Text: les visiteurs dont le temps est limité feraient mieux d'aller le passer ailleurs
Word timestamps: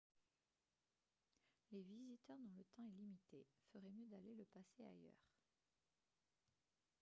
les 1.71 1.83
visiteurs 1.83 2.39
dont 2.39 2.53
le 2.57 2.63
temps 2.75 2.87
est 2.87 2.97
limité 2.97 3.45
feraient 3.71 3.91
mieux 3.91 4.07
d'aller 4.09 4.33
le 4.33 4.45
passer 4.45 4.83
ailleurs 4.83 5.21